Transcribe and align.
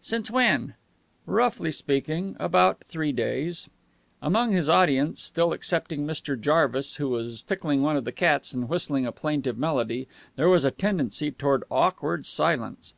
"Since 0.00 0.30
when?" 0.30 0.72
"Roughly 1.26 1.70
speaking, 1.70 2.34
about 2.40 2.82
three 2.88 3.12
days." 3.12 3.68
Among 4.22 4.52
his 4.52 4.70
audience 4.70 5.20
(still 5.22 5.52
excepting 5.52 6.06
Mr. 6.06 6.40
Jarvis, 6.40 6.94
who 6.96 7.10
was 7.10 7.42
tickling 7.42 7.82
one 7.82 7.94
of 7.94 8.04
the 8.04 8.10
cats 8.10 8.54
and 8.54 8.70
whistling 8.70 9.04
a 9.04 9.12
plaintive 9.12 9.58
melody) 9.58 10.08
there 10.36 10.48
was 10.48 10.64
a 10.64 10.70
tendency 10.70 11.30
toward 11.30 11.62
awkward 11.70 12.24
silence. 12.24 12.94